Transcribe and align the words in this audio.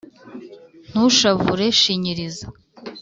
Ntushavure 0.89 1.65
shinyiriza 1.79 2.45